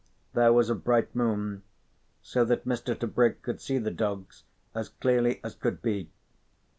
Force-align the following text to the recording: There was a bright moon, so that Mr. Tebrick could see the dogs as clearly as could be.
There 0.33 0.51
was 0.51 0.67
a 0.71 0.73
bright 0.73 1.13
moon, 1.15 1.61
so 2.23 2.43
that 2.45 2.65
Mr. 2.65 2.99
Tebrick 2.99 3.43
could 3.43 3.61
see 3.61 3.77
the 3.77 3.91
dogs 3.91 4.45
as 4.73 4.89
clearly 4.89 5.39
as 5.43 5.53
could 5.53 5.79
be. 5.83 6.09